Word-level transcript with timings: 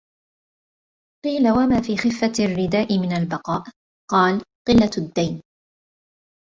قِيلَ 1.25 1.51
وَمَا 1.51 1.81
فِي 1.81 1.97
خِفَّةِ 1.97 2.45
الرِّدَاءِ 2.45 2.99
مِنْ 2.99 3.11
الْبَقَاءِ؟ 3.13 3.63
قَالَ 4.11 4.41
قِلَّةُ 4.67 4.91
الدَّيْنِ 5.07 5.41